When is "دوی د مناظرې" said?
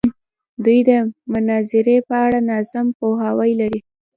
0.63-1.97